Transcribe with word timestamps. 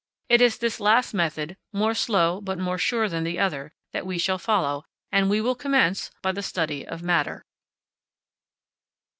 It 0.29 0.41
is 0.41 0.57
this 0.57 0.79
last 0.79 1.13
method, 1.13 1.57
more 1.71 1.93
slow 1.93 2.41
but 2.41 2.57
more 2.57 2.79
sure 2.79 3.07
than 3.07 3.23
the 3.23 3.37
other, 3.37 3.71
that 3.93 4.03
we 4.03 4.17
shall 4.17 4.39
follow; 4.39 4.83
and 5.11 5.29
we 5.29 5.41
will 5.41 5.53
commence 5.53 6.09
by 6.23 6.31
the 6.31 6.41
study 6.41 6.83
of 6.83 7.03
matter. 7.03 7.45